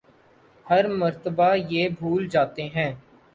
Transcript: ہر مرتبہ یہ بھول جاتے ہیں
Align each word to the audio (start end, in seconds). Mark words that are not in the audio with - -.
ہر 0.65 0.87
مرتبہ 0.91 1.49
یہ 1.69 1.89
بھول 1.99 2.27
جاتے 2.27 2.67
ہیں 2.75 2.91